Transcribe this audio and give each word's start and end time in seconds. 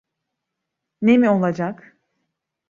Ne 1.01 1.17
mi 1.17 1.29
olacak? 1.29 1.97